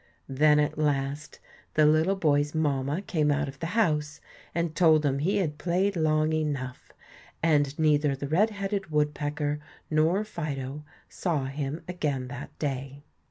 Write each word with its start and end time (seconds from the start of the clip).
Then, 0.29 0.59
at 0.59 0.79
last, 0.79 1.39
the 1.75 1.85
little 1.85 2.15
boy's 2.15 2.55
mamma 2.55 3.03
came 3.03 3.29
out 3.29 3.47
of 3.47 3.59
the 3.59 3.67
house 3.77 4.19
and 4.55 4.75
told 4.75 5.05
him 5.05 5.19
he 5.19 5.37
had 5.37 5.59
played 5.59 5.95
long 5.95 6.33
enough; 6.33 6.91
and 7.43 7.77
neither 7.77 8.15
the 8.15 8.27
red 8.27 8.49
headed 8.49 8.89
woodpecker 8.89 9.59
nor 9.91 10.23
Fido 10.23 10.83
saw 11.07 11.45
him 11.45 11.81
again 11.87 12.29
that 12.29 12.57
day. 12.57 13.03